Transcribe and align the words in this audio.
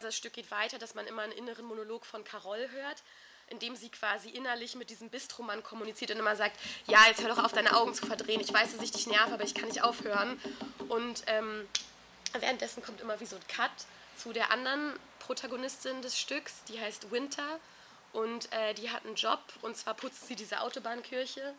Das 0.00 0.16
Stück 0.16 0.32
geht 0.32 0.50
weiter, 0.50 0.78
dass 0.78 0.94
man 0.94 1.06
immer 1.06 1.22
einen 1.22 1.32
inneren 1.32 1.66
Monolog 1.66 2.06
von 2.06 2.24
Carol 2.24 2.70
hört, 2.70 3.02
in 3.48 3.58
dem 3.58 3.76
sie 3.76 3.90
quasi 3.90 4.30
innerlich 4.30 4.74
mit 4.74 4.88
diesem 4.88 5.10
Bistromann 5.10 5.62
kommuniziert 5.62 6.10
und 6.10 6.18
immer 6.18 6.36
sagt, 6.36 6.58
ja, 6.86 7.04
jetzt 7.06 7.20
hör 7.22 7.28
doch 7.28 7.44
auf, 7.44 7.52
deine 7.52 7.76
Augen 7.76 7.92
zu 7.92 8.06
verdrehen. 8.06 8.40
Ich 8.40 8.52
weiß, 8.52 8.72
dass 8.72 8.82
ich 8.82 8.92
dich 8.92 9.06
nerv, 9.06 9.30
aber 9.30 9.44
ich 9.44 9.54
kann 9.54 9.68
nicht 9.68 9.82
aufhören. 9.82 10.40
Und 10.88 11.24
ähm, 11.26 11.68
währenddessen 12.32 12.82
kommt 12.82 13.02
immer 13.02 13.20
wie 13.20 13.26
so 13.26 13.36
ein 13.36 13.46
Cut 13.48 13.70
zu 14.16 14.32
der 14.32 14.50
anderen 14.50 14.94
Protagonistin 15.18 16.00
des 16.00 16.18
Stücks, 16.18 16.64
die 16.64 16.80
heißt 16.80 17.10
Winter. 17.10 17.60
Und 18.14 18.50
äh, 18.52 18.72
die 18.74 18.90
hat 18.90 19.04
einen 19.04 19.16
Job, 19.16 19.40
und 19.60 19.76
zwar 19.76 19.94
putzt 19.94 20.28
sie 20.28 20.34
diese 20.34 20.62
Autobahnkirche. 20.62 21.54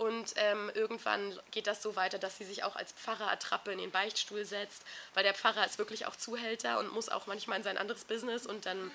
Und 0.00 0.32
ähm, 0.36 0.70
irgendwann 0.72 1.38
geht 1.50 1.66
das 1.66 1.82
so 1.82 1.94
weiter, 1.94 2.18
dass 2.18 2.38
sie 2.38 2.46
sich 2.46 2.64
auch 2.64 2.74
als 2.74 2.90
Pfarrer-Attrappe 2.92 3.70
in 3.72 3.76
den 3.76 3.90
Beichtstuhl 3.90 4.46
setzt, 4.46 4.82
weil 5.12 5.24
der 5.24 5.34
Pfarrer 5.34 5.66
ist 5.66 5.76
wirklich 5.76 6.06
auch 6.06 6.16
Zuhälter 6.16 6.78
und 6.78 6.90
muss 6.94 7.10
auch 7.10 7.26
manchmal 7.26 7.58
in 7.58 7.64
sein 7.64 7.76
anderes 7.76 8.06
Business 8.06 8.46
und 8.46 8.64
dann 8.64 8.90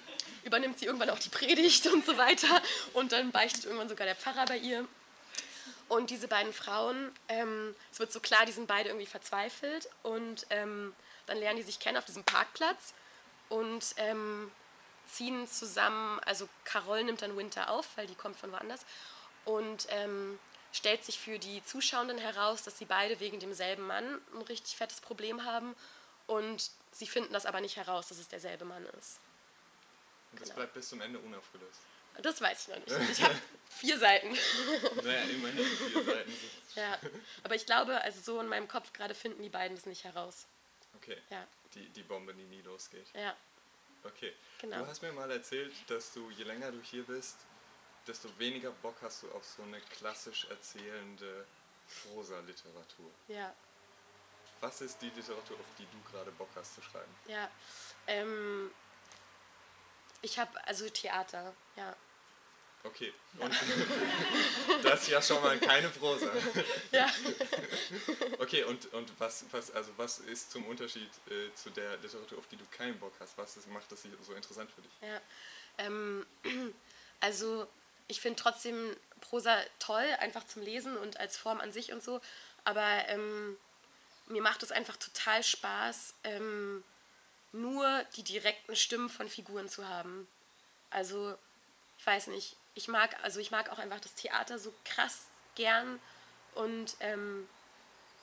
übernimmt 0.46 0.80
sie 0.80 0.88
irgendwann 0.88 1.12
auch 1.12 1.20
die 1.20 1.30
Predigt 1.30 1.86
und 1.86 2.04
so 2.08 2.18
weiter 2.18 2.60
und 2.94 3.12
dann 3.12 3.32
beichtet 3.32 3.66
irgendwann 3.66 3.88
sogar 3.88 4.08
der 4.08 4.16
Pfarrer 4.16 4.46
bei 4.46 4.58
ihr. 4.58 4.84
Und 5.90 6.10
diese 6.10 6.28
beiden 6.28 6.54
Frauen, 6.54 7.12
ähm, 7.30 7.76
es 7.92 8.00
wird 8.00 8.12
so 8.12 8.20
klar, 8.20 8.48
die 8.48 8.52
sind 8.52 8.66
beide 8.66 8.90
irgendwie 8.90 9.06
verzweifelt 9.06 9.88
und 10.02 10.48
ähm, 10.50 10.96
dann 11.28 11.38
lernen 11.38 11.58
die 11.58 11.64
sich 11.64 11.80
kennen 11.80 12.00
auf 12.00 12.06
diesem 12.06 12.24
Parkplatz 12.24 12.96
und 13.50 13.94
ähm, 13.98 14.52
ziehen 15.08 15.48
zusammen, 15.48 16.20
also 16.26 16.50
Carol 16.64 17.04
nimmt 17.04 17.22
dann 17.22 17.38
Winter 17.38 17.70
auf, 17.70 17.90
weil 17.96 18.08
die 18.08 18.16
kommt 18.16 18.40
von 18.40 18.52
woanders 18.52 18.84
und 19.46 19.86
ähm, 19.92 20.40
stellt 20.76 21.06
sich 21.06 21.20
für 21.20 21.40
die 21.40 21.64
Zuschauenden 21.64 22.18
heraus, 22.18 22.64
dass 22.64 22.78
sie 22.78 22.86
beide 22.86 23.20
wegen 23.20 23.40
demselben 23.40 23.88
Mann 23.88 24.22
ein 24.34 24.42
richtig 24.44 24.76
fettes 24.76 25.00
Problem 25.00 25.46
haben 25.46 25.76
und 26.28 26.70
sie 26.92 27.08
finden 27.08 27.34
das 27.34 27.46
aber 27.46 27.62
nicht 27.62 27.78
heraus, 27.78 28.10
dass 28.10 28.18
es 28.18 28.28
derselbe 28.28 28.66
Mann 28.66 28.86
ist. 29.00 29.20
Und 30.32 30.42
das 30.42 30.50
genau. 30.50 30.56
bleibt 30.58 30.74
bis 30.74 30.90
zum 30.90 31.02
Ende 31.02 31.20
unaufgelöst. 31.20 31.80
Das 32.22 32.42
weiß 32.42 32.62
ich 32.62 32.68
noch 32.68 32.98
nicht. 32.98 33.12
Ich 33.12 33.24
habe 33.24 33.36
vier 33.70 33.98
Seiten. 33.98 34.38
Naja, 35.04 35.24
immerhin 35.24 35.66
vier 35.66 36.04
Seiten. 36.06 36.34
ja, 36.76 37.00
aber 37.44 37.56
ich 37.56 37.66
glaube, 37.66 38.02
also 38.02 38.22
so 38.22 38.40
in 38.42 38.48
meinem 38.48 38.68
Kopf 38.68 38.92
gerade 38.94 39.16
finden 39.16 39.42
die 39.44 39.50
beiden 39.50 39.76
das 39.76 39.86
nicht 39.86 40.04
heraus. 40.04 40.46
Okay. 40.96 41.18
Ja. 41.30 41.46
Die, 41.74 41.88
die 41.90 42.04
Bombe, 42.04 42.34
die 42.34 42.44
nie 42.44 42.62
losgeht. 42.62 43.08
Ja. 43.14 43.36
Okay. 44.04 44.34
Genau. 44.60 44.80
Du 44.80 44.88
hast 44.88 45.02
mir 45.02 45.12
mal 45.12 45.30
erzählt, 45.32 45.74
dass 45.88 46.14
du, 46.14 46.30
je 46.32 46.44
länger 46.44 46.72
du 46.72 46.82
hier 46.82 47.04
bist, 47.04 47.38
desto 48.08 48.30
weniger 48.38 48.72
Bock 48.72 48.96
hast 49.02 49.24
du 49.24 49.32
auf 49.32 49.44
so 49.44 49.64
eine 49.64 49.80
klassisch 49.82 50.46
erzählende 50.50 51.46
Prosa-Literatur. 52.04 53.12
Ja. 53.28 53.54
Was 54.62 54.82
ist 54.82 55.02
die 55.02 55.10
Literatur, 55.10 55.58
auf 55.60 55.66
die 55.78 55.86
du 55.86 56.12
gerade 56.12 56.32
Bock 56.32 56.50
hast 56.56 56.76
zu 56.76 56.82
schreiben? 56.82 57.14
Ja, 57.28 57.50
ähm, 58.08 58.72
ich 60.22 60.40
habe 60.40 60.66
also 60.68 60.90
Theater, 60.90 61.54
ja. 61.76 61.96
Okay, 62.84 63.12
und 63.40 63.52
das 64.84 65.02
ist 65.02 65.08
ja 65.10 65.20
schon 65.20 65.42
mal 65.42 65.58
keine 65.58 65.90
Prosa. 65.90 66.32
Ja. 66.92 67.12
Okay, 68.38 68.64
und, 68.64 68.94
und 68.94 69.12
was, 69.20 69.46
was, 69.52 69.72
also 69.72 69.92
was 69.98 70.20
ist 70.20 70.52
zum 70.52 70.66
Unterschied 70.68 71.10
äh, 71.28 71.52
zu 71.56 71.72
der 71.72 71.98
Literatur, 71.98 72.38
auf 72.38 72.48
die 72.48 72.58
du 72.58 72.66
keinen 72.70 73.00
Bock 73.00 73.14
hast? 73.20 73.38
Was 73.40 73.58
ist, 73.58 73.68
macht 73.70 73.92
das 73.92 74.04
so 74.22 74.34
interessant 74.34 74.70
für 74.72 74.82
dich? 74.82 74.92
Ja, 75.02 75.20
ähm, 75.80 76.26
also 77.20 77.68
ich 78.08 78.22
finde 78.22 78.42
trotzdem 78.42 78.96
Prosa 79.22 79.58
toll, 79.80 80.06
einfach 80.20 80.46
zum 80.46 80.62
Lesen 80.62 80.98
und 80.98 81.20
als 81.20 81.38
Form 81.38 81.60
an 81.60 81.72
sich 81.72 81.92
und 81.92 82.04
so. 82.04 82.22
Aber 82.64 83.08
ähm, 83.08 83.58
mir 84.28 84.42
macht 84.42 84.64
es 84.64 84.72
einfach 84.72 84.98
total 84.98 85.44
Spaß, 85.44 86.14
ähm, 86.24 86.84
nur 87.52 88.04
die 88.16 88.24
direkten 88.24 88.76
Stimmen 88.76 89.10
von 89.10 89.30
Figuren 89.30 89.70
zu 89.70 89.88
haben. 89.88 90.28
Also, 90.90 91.36
ich 91.98 92.06
weiß 92.06 92.28
nicht, 92.28 92.56
ich 92.74 92.88
mag, 92.88 93.16
also 93.24 93.40
ich 93.40 93.52
mag 93.52 93.70
auch 93.70 93.80
einfach 93.80 94.00
das 94.00 94.16
Theater 94.16 94.60
so 94.60 94.74
krass 94.84 95.26
gern 95.56 96.00
und 96.54 96.98
ähm, 97.00 97.48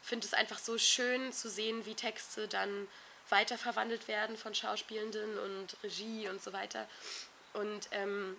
finde 0.03 0.27
es 0.27 0.35
einfach 0.35 0.59
so 0.59 0.79
schön 0.79 1.33
zu 1.33 1.49
sehen, 1.49 1.87
wie 1.87 1.95
Texte 1.95 2.49
dann 2.49 2.89
weiterverwandelt 3.29 4.09
werden 4.09 4.37
von 4.37 4.55
Schauspielenden 4.55 5.39
und 5.39 5.77
Regie 5.83 6.29
und 6.29 6.43
so 6.43 6.53
weiter. 6.53 6.87
Und 7.55 7.89
ähm, 7.93 8.37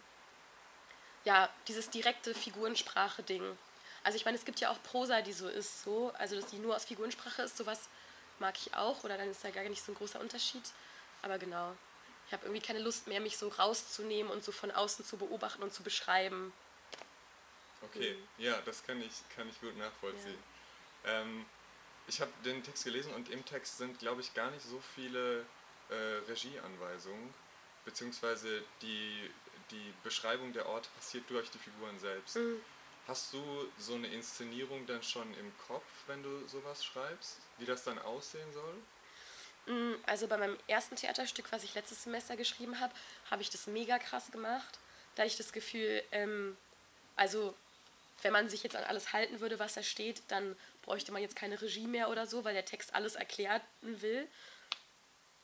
ja, 1.26 1.50
dieses 1.68 1.90
direkte 1.90 2.34
Figurensprache-Ding. 2.34 3.58
Also 4.04 4.18
ich 4.18 4.26
meine, 4.26 4.38
es 4.38 4.46
gibt 4.46 4.60
ja 4.60 4.70
auch 4.70 4.82
Prosa, 4.84 5.22
die 5.22 5.34
so 5.34 5.48
ist, 5.48 5.84
so, 5.84 6.12
also 6.18 6.36
dass 6.36 6.48
die 6.48 6.58
nur 6.58 6.76
aus 6.76 6.86
Figurensprache 6.86 7.44
ist, 7.44 7.58
sowas 7.58 7.88
mag 8.40 8.56
ich 8.58 8.74
auch, 8.76 9.04
oder 9.04 9.18
dann 9.18 9.30
ist 9.30 9.44
da 9.44 9.50
gar 9.50 9.64
nicht 9.64 9.84
so 9.84 9.92
ein 9.92 9.96
großer 9.96 10.20
Unterschied. 10.20 10.64
Aber 11.22 11.38
genau, 11.38 11.74
ich 12.28 12.34
habe 12.34 12.46
irgendwie 12.46 12.66
keine 12.66 12.80
Lust 12.80 13.08
mehr, 13.08 13.22
mich 13.22 13.38
so 13.38 13.48
rauszunehmen 13.48 14.32
und 14.32 14.44
so 14.44 14.52
von 14.52 14.72
außen 14.72 15.06
zu 15.06 15.18
beobachten 15.18 15.64
und 15.64 15.74
zu 15.74 15.84
beschreiben. 15.84 16.52
Okay, 17.82 18.14
mhm. 18.14 18.44
ja, 18.44 18.60
das 18.66 18.84
kann 18.84 19.02
ich, 19.02 19.14
kann 19.36 19.48
ich 19.48 19.60
gut 19.62 19.78
nachvollziehen. 19.78 20.38
Ja. 21.06 21.22
Ähm, 21.22 21.46
ich 22.08 22.20
habe 22.20 22.32
den 22.44 22.64
Text 22.64 22.84
gelesen 22.84 23.14
und 23.14 23.30
im 23.30 23.46
Text 23.46 23.78
sind, 23.78 24.00
glaube 24.00 24.22
ich, 24.22 24.34
gar 24.34 24.52
nicht 24.52 24.66
so 24.66 24.82
viele 24.96 25.46
äh, 25.90 25.96
Regieanweisungen, 26.28 27.34
beziehungsweise 27.86 28.64
die 28.82 29.30
die 29.72 29.94
Beschreibung 30.04 30.54
der 30.54 30.68
Orte 30.68 30.90
passiert 30.98 31.30
durch 31.30 31.50
die 31.50 31.58
Figuren 31.58 31.98
selbst. 32.00 32.36
Mhm. 32.36 32.62
Hast 33.08 33.34
du 33.34 33.44
so 33.78 33.96
eine 33.96 34.08
Inszenierung 34.08 34.86
dann 34.86 35.04
schon 35.04 35.28
im 35.38 35.52
Kopf, 35.68 35.84
wenn 36.08 36.24
du 36.24 36.48
sowas 36.48 36.86
schreibst, 36.86 37.38
wie 37.58 37.66
das 37.66 37.84
dann 37.84 38.00
aussehen 38.00 38.48
soll? 38.54 39.74
Mm, 39.74 39.96
also 40.06 40.28
bei 40.28 40.38
meinem 40.38 40.58
ersten 40.68 40.96
Theaterstück, 40.96 41.52
was 41.52 41.64
ich 41.64 41.74
letztes 41.74 42.04
Semester 42.04 42.38
geschrieben 42.38 42.80
habe, 42.80 42.94
habe 43.30 43.42
ich 43.42 43.50
das 43.50 43.68
mega 43.68 44.00
krass 44.00 44.32
gemacht. 44.32 44.80
Da 45.16 45.26
ich 45.26 45.36
das 45.36 45.52
Gefühl, 45.52 46.02
ähm, 46.12 46.56
also 47.16 47.54
wenn 48.22 48.32
man 48.32 48.50
sich 48.50 48.64
jetzt 48.64 48.76
an 48.76 48.86
alles 48.86 49.12
halten 49.12 49.42
würde, 49.42 49.60
was 49.60 49.74
da 49.74 49.84
steht, 49.84 50.22
dann 50.30 50.56
bräuchte 50.82 51.12
man 51.12 51.22
jetzt 51.22 51.36
keine 51.36 51.62
Regie 51.62 51.88
mehr 51.88 52.10
oder 52.10 52.26
so, 52.26 52.46
weil 52.46 52.54
der 52.54 52.66
Text 52.66 52.96
alles 52.96 53.16
erklären 53.16 53.62
will. 53.82 54.28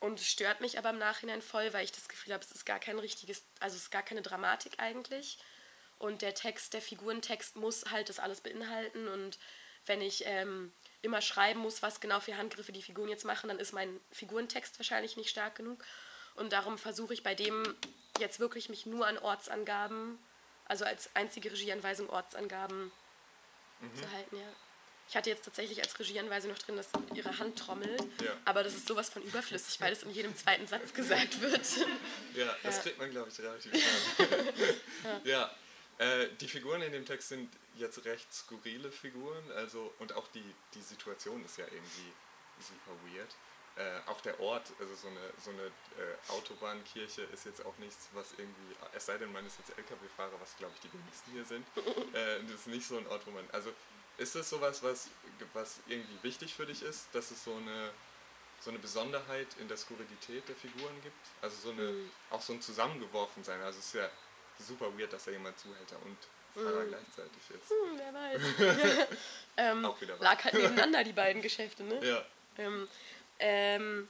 Und 0.00 0.18
es 0.18 0.26
stört 0.26 0.62
mich 0.62 0.78
aber 0.78 0.90
im 0.90 0.98
Nachhinein 0.98 1.42
voll, 1.42 1.72
weil 1.74 1.84
ich 1.84 1.92
das 1.92 2.08
Gefühl 2.08 2.32
habe, 2.32 2.42
es 2.42 2.50
ist 2.50 2.64
gar 2.64 2.80
kein 2.80 2.98
richtiges, 2.98 3.44
also 3.60 3.76
es 3.76 3.82
ist 3.82 3.90
gar 3.90 4.02
keine 4.02 4.22
Dramatik 4.22 4.72
eigentlich. 4.78 5.38
Und 5.98 6.22
der 6.22 6.34
Text, 6.34 6.72
der 6.72 6.80
Figurentext 6.80 7.56
muss 7.56 7.84
halt 7.90 8.08
das 8.08 8.18
alles 8.18 8.40
beinhalten. 8.40 9.06
Und 9.08 9.38
wenn 9.84 10.00
ich 10.00 10.24
ähm, 10.24 10.72
immer 11.02 11.20
schreiben 11.20 11.60
muss, 11.60 11.82
was 11.82 12.00
genau 12.00 12.18
für 12.20 12.38
Handgriffe 12.38 12.72
die 12.72 12.82
Figuren 12.82 13.10
jetzt 13.10 13.26
machen, 13.26 13.48
dann 13.48 13.58
ist 13.58 13.72
mein 13.72 14.00
Figurentext 14.10 14.78
wahrscheinlich 14.78 15.18
nicht 15.18 15.28
stark 15.28 15.56
genug. 15.56 15.84
Und 16.34 16.54
darum 16.54 16.78
versuche 16.78 17.12
ich 17.12 17.22
bei 17.22 17.34
dem 17.34 17.76
jetzt 18.18 18.40
wirklich 18.40 18.70
mich 18.70 18.86
nur 18.86 19.06
an 19.06 19.18
Ortsangaben, 19.18 20.18
also 20.64 20.86
als 20.86 21.14
einzige 21.14 21.52
Regieanweisung 21.52 22.08
Ortsangaben 22.08 22.90
mhm. 23.80 23.94
zu 23.96 24.10
halten, 24.10 24.36
ja. 24.36 24.52
Ich 25.10 25.16
hatte 25.16 25.28
jetzt 25.28 25.44
tatsächlich 25.44 25.82
als 25.82 25.98
Regieanweisung 25.98 26.52
noch 26.52 26.58
drin, 26.58 26.76
dass 26.76 26.86
ihre 27.16 27.36
Hand 27.36 27.58
trommelt, 27.58 28.00
ja. 28.22 28.30
aber 28.44 28.62
das 28.62 28.74
ist 28.74 28.86
sowas 28.86 29.10
von 29.10 29.22
überflüssig, 29.22 29.80
weil 29.80 29.92
es 29.92 30.04
in 30.04 30.12
jedem 30.12 30.36
zweiten 30.36 30.68
Satz 30.68 30.94
gesagt 30.94 31.40
wird. 31.40 31.60
Ja, 32.36 32.56
das 32.62 32.76
ja. 32.76 32.82
kriegt 32.82 32.98
man, 32.98 33.10
glaube 33.10 33.28
ich, 33.28 33.40
relativ 33.40 33.72
schnell. 33.72 34.76
ja. 35.24 35.50
ja. 35.98 36.16
Äh, 36.22 36.28
die 36.40 36.46
Figuren 36.46 36.80
in 36.82 36.92
dem 36.92 37.04
Text 37.04 37.30
sind 37.30 37.50
jetzt 37.76 38.04
recht 38.04 38.32
skurrile 38.32 38.92
Figuren, 38.92 39.50
also 39.56 39.92
und 39.98 40.12
auch 40.12 40.28
die, 40.28 40.44
die 40.74 40.82
Situation 40.82 41.44
ist 41.44 41.58
ja 41.58 41.64
irgendwie 41.64 42.12
super 42.60 42.96
weird. 43.12 43.34
Äh, 43.74 44.08
auch 44.08 44.20
der 44.20 44.38
Ort, 44.38 44.70
also 44.78 44.94
so 44.94 45.08
eine, 45.08 45.32
so 45.42 45.50
eine 45.50 45.62
äh, 45.62 46.30
Autobahnkirche 46.32 47.22
ist 47.22 47.46
jetzt 47.46 47.66
auch 47.66 47.76
nichts, 47.78 48.10
was 48.12 48.30
irgendwie, 48.38 48.76
es 48.92 49.06
sei 49.06 49.18
denn, 49.18 49.32
man 49.32 49.44
ist 49.44 49.58
jetzt 49.58 49.76
LKW-Fahrer, 49.76 50.40
was 50.40 50.56
glaube 50.56 50.72
ich 50.76 50.88
die 50.88 50.92
wenigsten 50.96 51.32
hier 51.32 51.44
sind, 51.44 51.66
äh, 52.14 52.40
das 52.44 52.60
ist 52.60 52.66
nicht 52.68 52.86
so 52.86 52.96
ein 52.96 53.08
Ort, 53.08 53.26
wo 53.26 53.32
man, 53.32 53.44
also 53.50 53.72
ist 54.20 54.34
das 54.34 54.50
sowas, 54.50 54.82
was, 54.82 55.08
was 55.54 55.80
irgendwie 55.86 56.22
wichtig 56.22 56.54
für 56.54 56.66
dich 56.66 56.82
ist, 56.82 57.08
dass 57.12 57.30
es 57.30 57.42
so 57.42 57.54
eine, 57.54 57.90
so 58.60 58.70
eine 58.70 58.78
Besonderheit 58.78 59.48
in 59.58 59.66
der 59.66 59.78
Skurrilität 59.78 60.46
der 60.46 60.56
Figuren 60.56 60.94
gibt? 61.02 61.16
Also 61.40 61.56
so 61.56 61.70
eine, 61.70 61.90
mhm. 61.90 62.10
auch 62.28 62.42
so 62.42 62.52
ein 62.52 62.60
Zusammengeworfensein. 62.60 63.60
Also 63.62 63.78
es 63.78 63.86
ist 63.86 63.94
ja 63.94 64.08
super 64.58 64.96
weird, 64.96 65.12
dass 65.12 65.24
da 65.24 65.30
jemand 65.30 65.58
Zuhälter 65.58 65.96
und 66.04 66.18
Fahrer 66.52 66.84
mhm. 66.84 66.88
gleichzeitig 66.88 67.42
ist. 67.48 67.70
Hm, 67.70 67.98
wer 67.98 68.14
weiß. 68.14 69.08
ähm, 69.56 69.84
auch 69.86 70.00
wieder 70.00 70.16
lag 70.18 70.44
halt 70.44 70.54
nebeneinander 70.54 71.02
die 71.02 71.12
beiden 71.12 71.40
Geschäfte, 71.48 71.82
ne? 71.82 72.06
Ja. 72.06 72.24
Ähm, 72.58 72.88
ähm, 73.38 74.08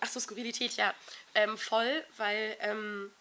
achso, 0.00 0.18
Skurrilität, 0.18 0.72
ja. 0.72 0.92
Ähm, 1.34 1.56
voll, 1.56 2.04
weil 2.16 2.56
ähm, 2.60 3.12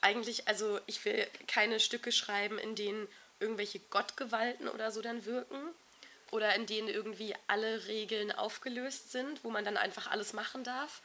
eigentlich, 0.00 0.48
also 0.48 0.80
ich 0.86 1.04
will 1.04 1.26
keine 1.46 1.78
Stücke 1.78 2.10
schreiben, 2.10 2.58
in 2.58 2.74
denen 2.74 3.06
irgendwelche 3.40 3.80
Gottgewalten 3.90 4.68
oder 4.68 4.90
so 4.90 5.02
dann 5.02 5.26
wirken 5.26 5.74
oder 6.34 6.52
in 6.56 6.66
denen 6.66 6.88
irgendwie 6.88 7.32
alle 7.46 7.86
Regeln 7.86 8.32
aufgelöst 8.32 9.12
sind, 9.12 9.44
wo 9.44 9.50
man 9.50 9.64
dann 9.64 9.76
einfach 9.76 10.10
alles 10.10 10.32
machen 10.32 10.64
darf. 10.64 11.00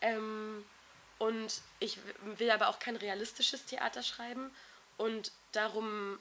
Ähm, 0.00 0.64
und 1.18 1.60
ich 1.80 1.98
will 2.36 2.52
aber 2.52 2.68
auch 2.68 2.78
kein 2.78 2.94
realistisches 2.94 3.64
Theater 3.64 4.04
schreiben 4.04 4.48
und 4.96 5.32
darum, 5.50 6.20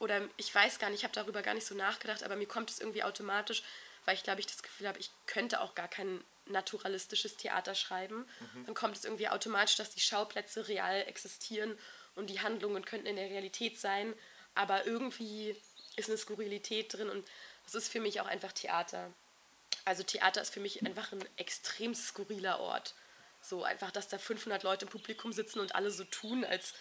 oder 0.00 0.20
ich 0.36 0.52
weiß 0.52 0.80
gar 0.80 0.90
nicht, 0.90 0.98
ich 0.98 1.04
habe 1.04 1.14
darüber 1.14 1.42
gar 1.42 1.54
nicht 1.54 1.64
so 1.64 1.76
nachgedacht, 1.76 2.24
aber 2.24 2.34
mir 2.34 2.48
kommt 2.48 2.70
es 2.70 2.80
irgendwie 2.80 3.04
automatisch, 3.04 3.62
weil 4.04 4.16
ich 4.16 4.24
glaube, 4.24 4.40
ich 4.40 4.48
das 4.48 4.64
Gefühl 4.64 4.88
habe, 4.88 4.98
ich 4.98 5.12
könnte 5.26 5.60
auch 5.60 5.76
gar 5.76 5.88
kein 5.88 6.24
naturalistisches 6.46 7.36
Theater 7.36 7.76
schreiben. 7.76 8.26
Mhm. 8.40 8.66
Dann 8.66 8.74
kommt 8.74 8.96
es 8.96 9.04
irgendwie 9.04 9.28
automatisch, 9.28 9.76
dass 9.76 9.90
die 9.90 10.00
Schauplätze 10.00 10.66
real 10.66 11.04
existieren 11.06 11.78
und 12.16 12.30
die 12.30 12.40
Handlungen 12.40 12.84
könnten 12.84 13.06
in 13.06 13.14
der 13.14 13.30
Realität 13.30 13.78
sein, 13.78 14.12
aber 14.56 14.86
irgendwie 14.86 15.56
ist 15.96 16.08
eine 16.08 16.18
Skurrilität 16.18 16.92
drin 16.92 17.08
und 17.08 17.26
das 17.64 17.74
ist 17.74 17.88
für 17.88 18.00
mich 18.00 18.20
auch 18.20 18.26
einfach 18.26 18.52
Theater. 18.52 19.12
Also 19.84 20.02
Theater 20.02 20.40
ist 20.42 20.52
für 20.52 20.60
mich 20.60 20.84
einfach 20.84 21.12
ein 21.12 21.24
extrem 21.36 21.94
skurriler 21.94 22.60
Ort. 22.60 22.94
So 23.42 23.64
einfach, 23.64 23.90
dass 23.90 24.08
da 24.08 24.18
500 24.18 24.62
Leute 24.62 24.86
im 24.86 24.90
Publikum 24.90 25.32
sitzen 25.32 25.60
und 25.60 25.74
alle 25.74 25.90
so 25.90 26.04
tun, 26.04 26.44
als 26.44 26.74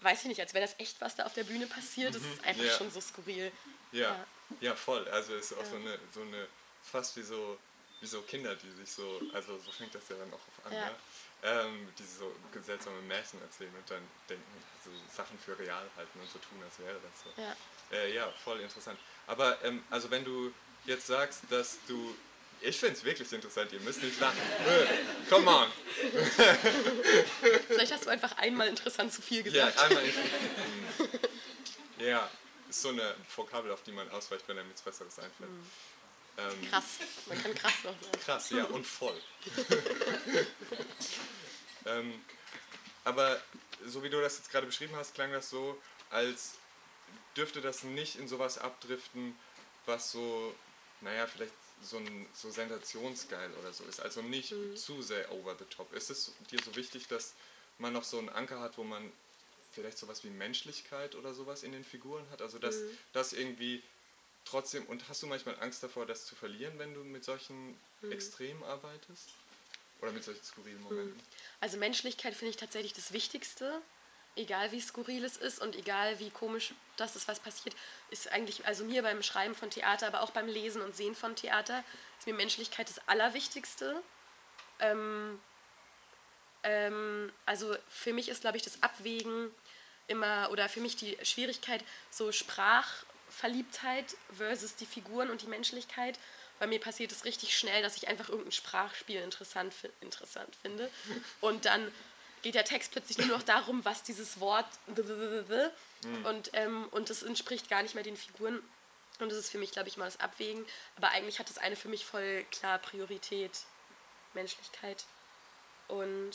weiß 0.00 0.22
ich 0.22 0.28
nicht, 0.28 0.40
als 0.40 0.54
wäre 0.54 0.66
das 0.66 0.78
echt, 0.78 1.00
was 1.00 1.16
da 1.16 1.24
auf 1.24 1.34
der 1.34 1.44
Bühne 1.44 1.66
passiert. 1.66 2.14
Das 2.14 2.22
mhm. 2.22 2.32
ist 2.32 2.44
einfach 2.44 2.64
ja. 2.64 2.76
schon 2.76 2.90
so 2.90 3.00
skurril. 3.00 3.52
Ja, 3.92 4.00
ja, 4.00 4.26
ja 4.60 4.74
voll. 4.74 5.06
Also 5.08 5.34
es 5.34 5.50
ist 5.50 5.58
auch 5.58 5.62
ja. 5.62 5.70
so 5.70 5.76
eine, 5.76 5.98
so 6.12 6.22
eine, 6.22 6.48
fast 6.82 7.16
wie 7.16 7.22
so, 7.22 7.58
wie 8.00 8.06
so 8.06 8.22
Kinder, 8.22 8.56
die 8.56 8.70
sich 8.72 8.90
so, 8.90 9.20
also 9.32 9.58
so 9.58 9.70
fängt 9.70 9.94
das 9.94 10.08
ja 10.08 10.16
dann 10.16 10.32
auch 10.32 10.66
an, 10.66 10.72
ja. 10.72 10.90
Ähm, 11.44 11.88
die 11.98 12.04
so 12.04 12.32
seltsame 12.64 13.00
Märchen 13.02 13.40
erzählen 13.42 13.74
und 13.74 13.90
dann 13.90 14.02
denken, 14.28 14.44
so 14.84 14.90
Sachen 15.12 15.36
für 15.38 15.58
real 15.58 15.90
halten 15.96 16.20
und 16.20 16.30
so 16.30 16.38
tun, 16.38 16.62
als 16.62 16.78
wäre 16.78 17.00
das 17.02 17.24
so. 17.24 17.42
Ja, 17.42 17.56
äh, 17.98 18.14
ja 18.14 18.32
voll 18.44 18.60
interessant. 18.60 18.98
Aber 19.26 19.62
ähm, 19.64 19.82
also 19.90 20.08
wenn 20.10 20.24
du 20.24 20.52
jetzt 20.84 21.08
sagst, 21.08 21.42
dass 21.50 21.78
du 21.88 22.14
ich 22.64 22.78
finde 22.78 22.94
es 22.94 23.04
wirklich 23.04 23.32
interessant, 23.32 23.72
ihr 23.72 23.80
müsst 23.80 24.02
nicht 24.02 24.20
lachen. 24.20 24.38
Come 25.28 25.50
on. 25.50 25.68
Vielleicht 27.66 27.92
hast 27.92 28.06
du 28.06 28.10
einfach 28.10 28.38
einmal 28.38 28.68
interessant 28.68 29.12
zu 29.12 29.20
viel 29.20 29.42
gesagt. 29.42 29.76
Ja, 29.76 29.82
einmal 29.82 30.04
interessant. 30.04 31.20
Ja, 31.98 32.28
ist 32.68 32.82
so 32.82 32.88
eine 32.88 33.14
Vokabel, 33.36 33.70
auf 33.70 33.82
die 33.84 33.92
man 33.92 34.10
ausweicht, 34.10 34.48
wenn 34.48 34.58
einem 34.58 34.66
nichts 34.66 34.82
Besseres 34.82 35.18
einfällt. 35.18 35.50
Mhm. 35.50 35.66
Ähm, 36.38 36.70
krass, 36.70 36.98
man 37.26 37.42
kann 37.42 37.54
krass 37.54 37.84
noch 37.84 38.00
sagen. 38.00 38.20
Krass, 38.24 38.50
ja, 38.50 38.64
und 38.64 38.86
voll. 38.86 39.20
ähm, 41.86 42.24
aber 43.04 43.40
so 43.86 44.02
wie 44.02 44.10
du 44.10 44.20
das 44.20 44.38
jetzt 44.38 44.50
gerade 44.50 44.66
beschrieben 44.66 44.96
hast, 44.96 45.14
klang 45.14 45.32
das 45.32 45.50
so, 45.50 45.80
als 46.10 46.54
dürfte 47.36 47.60
das 47.60 47.82
nicht 47.82 48.16
in 48.16 48.28
sowas 48.28 48.58
abdriften, 48.58 49.36
was 49.86 50.12
so, 50.12 50.54
naja, 51.00 51.26
vielleicht 51.26 51.52
so, 51.82 51.98
ein, 51.98 52.26
so 52.32 52.50
sensationsgeil 52.50 53.50
oder 53.60 53.72
so 53.72 53.84
ist. 53.84 54.00
Also 54.00 54.22
nicht 54.22 54.52
mhm. 54.52 54.76
zu 54.76 55.02
sehr 55.02 55.32
over 55.32 55.56
the 55.58 55.64
top. 55.64 55.92
Ist 55.92 56.10
es 56.10 56.32
dir 56.50 56.60
so 56.62 56.74
wichtig, 56.76 57.08
dass 57.08 57.34
man 57.78 57.92
noch 57.92 58.04
so 58.04 58.18
einen 58.18 58.28
Anker 58.28 58.60
hat, 58.60 58.78
wo 58.78 58.84
man 58.84 59.12
vielleicht 59.72 59.98
sowas 59.98 60.22
wie 60.24 60.30
Menschlichkeit 60.30 61.14
oder 61.14 61.34
sowas 61.34 61.62
in 61.62 61.72
den 61.72 61.84
Figuren 61.84 62.24
hat? 62.30 62.42
Also 62.42 62.58
dass 62.58 62.76
mhm. 62.76 62.98
das 63.12 63.32
irgendwie 63.32 63.82
trotzdem, 64.44 64.84
und 64.86 65.08
hast 65.08 65.22
du 65.22 65.26
manchmal 65.26 65.58
Angst 65.60 65.82
davor, 65.82 66.06
das 66.06 66.26
zu 66.26 66.34
verlieren, 66.34 66.78
wenn 66.78 66.94
du 66.94 67.04
mit 67.04 67.24
solchen 67.24 67.78
mhm. 68.00 68.12
Extremen 68.12 68.62
arbeitest? 68.64 69.30
Oder 70.00 70.12
mit 70.12 70.24
solchen 70.24 70.42
skurrilen 70.42 70.82
Momenten? 70.82 71.14
Mhm. 71.14 71.20
Also 71.60 71.78
Menschlichkeit 71.78 72.34
finde 72.34 72.50
ich 72.50 72.56
tatsächlich 72.56 72.92
das 72.92 73.12
Wichtigste 73.12 73.80
egal 74.36 74.72
wie 74.72 74.80
skurril 74.80 75.24
es 75.24 75.36
ist 75.36 75.60
und 75.60 75.76
egal 75.76 76.18
wie 76.18 76.30
komisch 76.30 76.74
das 76.96 77.16
ist, 77.16 77.28
was 77.28 77.40
passiert, 77.40 77.74
ist 78.10 78.30
eigentlich, 78.32 78.66
also 78.66 78.84
mir 78.84 79.02
beim 79.02 79.22
Schreiben 79.22 79.54
von 79.54 79.70
Theater, 79.70 80.06
aber 80.06 80.22
auch 80.22 80.30
beim 80.30 80.46
Lesen 80.46 80.82
und 80.82 80.96
Sehen 80.96 81.14
von 81.14 81.36
Theater, 81.36 81.84
ist 82.18 82.26
mir 82.26 82.34
Menschlichkeit 82.34 82.88
das 82.88 83.06
Allerwichtigste. 83.08 84.02
Ähm, 84.80 85.40
ähm, 86.62 87.32
also 87.46 87.74
für 87.88 88.12
mich 88.12 88.28
ist, 88.28 88.42
glaube 88.42 88.56
ich, 88.56 88.62
das 88.62 88.82
Abwägen 88.82 89.50
immer, 90.08 90.48
oder 90.50 90.68
für 90.68 90.80
mich 90.80 90.96
die 90.96 91.16
Schwierigkeit, 91.22 91.84
so 92.10 92.32
Sprachverliebtheit 93.32 94.16
versus 94.36 94.76
die 94.76 94.86
Figuren 94.86 95.30
und 95.30 95.42
die 95.42 95.46
Menschlichkeit. 95.46 96.18
Bei 96.58 96.66
mir 96.66 96.80
passiert 96.80 97.10
es 97.12 97.24
richtig 97.24 97.56
schnell, 97.56 97.82
dass 97.82 97.96
ich 97.96 98.08
einfach 98.08 98.28
irgendein 98.28 98.52
Sprachspiel 98.52 99.20
interessant, 99.20 99.74
interessant 100.00 100.54
finde 100.62 100.90
und 101.40 101.64
dann 101.64 101.92
geht 102.42 102.54
der 102.54 102.64
Text 102.64 102.92
plötzlich 102.92 103.18
nur 103.18 103.36
noch 103.36 103.42
darum, 103.42 103.84
was 103.84 104.02
dieses 104.02 104.40
Wort 104.40 104.66
mhm. 104.86 106.26
und, 106.26 106.50
ähm, 106.54 106.88
und 106.90 107.10
das 107.10 107.22
entspricht 107.22 107.68
gar 107.68 107.82
nicht 107.82 107.94
mehr 107.94 108.04
den 108.04 108.16
Figuren. 108.16 108.60
Und 109.20 109.30
das 109.30 109.38
ist 109.38 109.50
für 109.50 109.58
mich, 109.58 109.70
glaube 109.70 109.88
ich, 109.88 109.96
mal 109.96 110.06
das 110.06 110.18
Abwägen. 110.18 110.64
Aber 110.96 111.10
eigentlich 111.10 111.38
hat 111.38 111.48
das 111.48 111.58
eine 111.58 111.76
für 111.76 111.88
mich 111.88 112.04
voll 112.04 112.44
klar 112.50 112.78
Priorität, 112.78 113.52
Menschlichkeit. 114.34 115.04
Und 115.86 116.32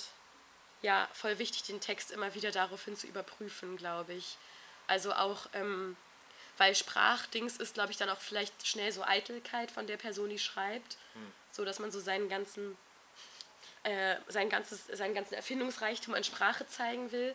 ja, 0.82 1.10
voll 1.12 1.40
wichtig, 1.40 1.64
den 1.64 1.82
Text 1.82 2.12
immer 2.12 2.34
wieder 2.36 2.52
daraufhin 2.52 2.96
zu 2.96 3.08
überprüfen, 3.08 3.76
glaube 3.76 4.14
ich. 4.14 4.38
Also 4.86 5.12
auch, 5.12 5.48
ähm, 5.54 5.98
weil 6.58 6.76
Sprachdings 6.76 7.58
ist, 7.58 7.76
glaube 7.76 7.92
ich, 7.92 7.98
dann 7.98 8.10
auch 8.10 8.20
vielleicht 8.20 8.68
schnell 8.68 8.92
so 8.92 9.04
Eitelkeit 9.04 9.72
von 9.72 9.88
der 9.88 9.98
Person, 9.98 10.30
die 10.30 10.40
schreibt. 10.40 10.98
Mhm. 11.16 11.32
So 11.52 11.66
dass 11.66 11.80
man 11.80 11.92
so 11.92 12.00
seinen 12.00 12.30
ganzen 12.30 12.78
äh, 13.84 14.18
sein 14.28 14.50
ganzes, 14.50 14.86
seinen 14.88 15.14
ganzen 15.14 15.36
Erfindungsreichtum 15.36 16.14
an 16.14 16.24
Sprache 16.24 16.68
zeigen 16.68 17.12
will. 17.12 17.34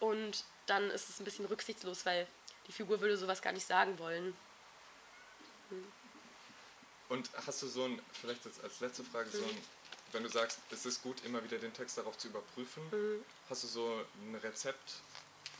Und 0.00 0.44
dann 0.66 0.90
ist 0.90 1.10
es 1.10 1.20
ein 1.20 1.24
bisschen 1.24 1.44
rücksichtslos, 1.44 2.06
weil 2.06 2.26
die 2.66 2.72
Figur 2.72 3.00
würde 3.00 3.16
sowas 3.16 3.42
gar 3.42 3.52
nicht 3.52 3.66
sagen 3.66 3.98
wollen. 3.98 4.34
Hm. 5.68 5.92
Und 7.08 7.30
hast 7.46 7.62
du 7.62 7.66
so 7.66 7.84
ein, 7.84 8.00
vielleicht 8.12 8.40
als 8.62 8.80
letzte 8.80 9.04
Frage, 9.04 9.28
so 9.28 9.42
ein, 9.42 9.58
wenn 10.12 10.22
du 10.22 10.30
sagst, 10.30 10.60
es 10.70 10.86
ist 10.86 11.02
gut, 11.02 11.22
immer 11.24 11.44
wieder 11.44 11.58
den 11.58 11.74
Text 11.74 11.98
darauf 11.98 12.16
zu 12.16 12.28
überprüfen, 12.28 12.82
mhm. 12.90 13.24
hast 13.50 13.64
du 13.64 13.68
so 13.68 14.04
ein 14.22 14.34
Rezept, 14.36 14.94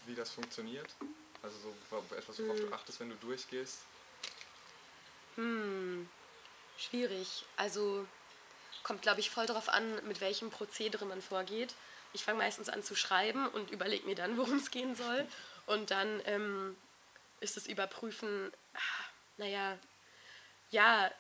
wie 0.07 0.15
das 0.15 0.31
funktioniert? 0.31 0.89
Also 1.43 1.57
so 1.59 2.15
etwas, 2.17 2.39
worauf 2.39 2.57
mhm. 2.57 2.67
du 2.69 2.73
achtest, 2.73 3.01
wenn 3.01 3.11
du 3.11 3.17
durchgehst? 3.17 3.79
Hm, 5.37 6.09
schwierig. 6.77 7.45
Also 7.57 8.07
kommt, 8.83 9.03
glaube 9.03 9.21
ich, 9.21 9.31
voll 9.31 9.47
darauf 9.47 9.69
an, 9.69 10.07
mit 10.07 10.21
welchem 10.21 10.51
Prozedere 10.51 11.05
man 11.05 11.23
vorgeht. 11.23 11.75
Ich 12.13 12.25
fange 12.25 12.39
meistens 12.39 12.69
an 12.69 12.83
zu 12.83 12.95
schreiben 12.95 13.49
und 13.49 13.71
überlege 13.71 14.07
mir 14.07 14.15
dann, 14.15 14.37
worum 14.39 14.57
es 14.57 14.71
gehen 14.71 14.95
soll. 14.95 15.27
Und 15.67 15.91
dann 15.91 16.21
ähm, 16.27 16.77
ist 17.41 17.57
das 17.57 17.67
Überprüfen, 17.67 18.53
ah, 18.75 19.05
naja, 19.37 19.79
ja, 20.71 21.11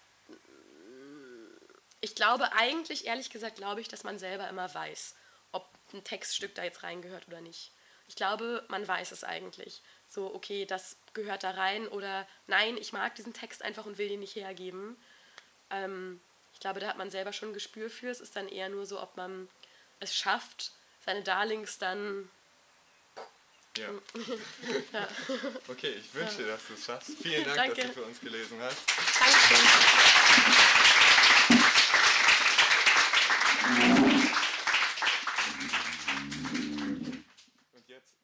ich 2.00 2.14
glaube 2.16 2.52
eigentlich, 2.52 3.06
ehrlich 3.06 3.30
gesagt, 3.30 3.56
glaube 3.56 3.80
ich, 3.80 3.88
dass 3.88 4.02
man 4.02 4.18
selber 4.18 4.48
immer 4.48 4.72
weiß, 4.72 5.14
ob 5.52 5.68
ein 5.92 6.02
Textstück 6.02 6.54
da 6.54 6.64
jetzt 6.64 6.82
reingehört 6.82 7.28
oder 7.28 7.40
nicht. 7.40 7.70
Ich 8.08 8.16
glaube, 8.16 8.64
man 8.68 8.86
weiß 8.86 9.12
es 9.12 9.22
eigentlich. 9.22 9.80
So, 10.12 10.34
okay, 10.34 10.66
das 10.66 10.96
gehört 11.14 11.42
da 11.42 11.52
rein 11.52 11.88
oder 11.88 12.26
nein, 12.46 12.76
ich 12.76 12.92
mag 12.92 13.14
diesen 13.14 13.32
Text 13.32 13.62
einfach 13.62 13.86
und 13.86 13.98
will 13.98 14.08
den 14.08 14.20
nicht 14.20 14.36
hergeben. 14.36 14.96
Ähm, 15.70 16.20
glaube, 16.62 16.80
da 16.80 16.86
hat 16.86 16.96
man 16.96 17.10
selber 17.10 17.32
schon 17.32 17.50
ein 17.50 17.54
Gespür 17.54 17.90
für. 17.90 18.08
Es 18.08 18.20
ist 18.20 18.36
dann 18.36 18.48
eher 18.48 18.68
nur 18.68 18.86
so, 18.86 19.02
ob 19.02 19.16
man 19.16 19.48
es 20.00 20.14
schafft, 20.14 20.70
seine 21.04 21.22
Darlings 21.22 21.78
dann. 21.78 22.30
Ja. 23.76 23.88
ja. 24.92 25.08
Okay, 25.68 25.94
ich 26.00 26.14
wünsche 26.14 26.36
dir, 26.38 26.46
dass 26.46 26.66
du 26.68 26.74
es 26.74 26.84
schaffst. 26.84 27.10
Vielen 27.20 27.44
Dank, 27.54 27.56
Danke. 27.56 27.74
dass 27.74 27.86
du 27.88 27.92
für 27.94 28.04
uns 28.04 28.20
gelesen 28.20 28.58
hast. 28.60 28.78
Danke. 29.18 31.01